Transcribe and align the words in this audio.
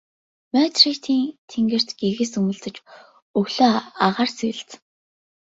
Мадридын 0.53 1.21
тэнгэрт 1.49 1.89
гэгээ 1.99 2.27
сүүмэлзэж 2.31 2.75
өглөөний 3.39 3.83
агаар 4.05 4.29
сэвэлзэнэ. 4.37 4.79